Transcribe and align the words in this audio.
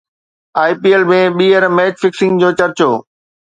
آئي 0.61 0.73
P 0.81 0.89
L 0.93 1.03
۾ 1.11 1.19
ٻيهر 1.37 1.63
match 1.77 1.93
fixing 2.01 2.33
جو 2.41 2.49
چرچو 2.59 2.91